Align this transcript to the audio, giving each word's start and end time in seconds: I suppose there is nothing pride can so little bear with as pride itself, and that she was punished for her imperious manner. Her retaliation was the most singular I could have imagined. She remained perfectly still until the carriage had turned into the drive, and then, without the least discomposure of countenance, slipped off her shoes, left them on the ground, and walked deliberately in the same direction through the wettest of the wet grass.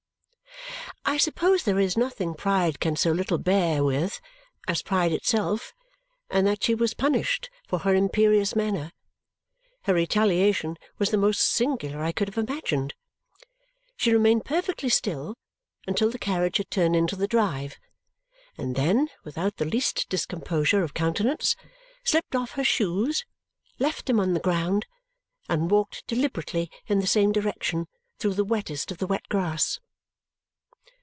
I 1.03 1.17
suppose 1.17 1.63
there 1.63 1.79
is 1.79 1.97
nothing 1.97 2.35
pride 2.35 2.79
can 2.79 2.95
so 2.95 3.11
little 3.11 3.39
bear 3.39 3.83
with 3.83 4.21
as 4.67 4.81
pride 4.83 5.11
itself, 5.11 5.73
and 6.29 6.45
that 6.47 6.63
she 6.63 6.73
was 6.75 6.93
punished 6.93 7.49
for 7.67 7.79
her 7.79 7.95
imperious 7.95 8.55
manner. 8.55 8.91
Her 9.83 9.95
retaliation 9.95 10.77
was 10.99 11.09
the 11.09 11.17
most 11.17 11.41
singular 11.41 12.01
I 12.03 12.11
could 12.13 12.27
have 12.33 12.37
imagined. 12.47 12.93
She 13.97 14.13
remained 14.13 14.45
perfectly 14.45 14.87
still 14.89 15.37
until 15.87 16.09
the 16.11 16.19
carriage 16.19 16.57
had 16.57 16.69
turned 16.69 16.95
into 16.95 17.15
the 17.17 17.27
drive, 17.27 17.77
and 18.57 18.75
then, 18.75 19.09
without 19.25 19.57
the 19.57 19.65
least 19.65 20.07
discomposure 20.07 20.83
of 20.83 20.93
countenance, 20.93 21.55
slipped 22.05 22.35
off 22.35 22.51
her 22.51 22.63
shoes, 22.63 23.25
left 23.79 24.05
them 24.05 24.19
on 24.19 24.33
the 24.33 24.39
ground, 24.39 24.85
and 25.49 25.71
walked 25.71 26.05
deliberately 26.07 26.69
in 26.85 26.99
the 26.99 27.07
same 27.07 27.31
direction 27.33 27.87
through 28.19 28.35
the 28.35 28.45
wettest 28.45 28.91
of 28.91 28.99
the 28.99 29.07
wet 29.07 29.27
grass. 29.29 29.79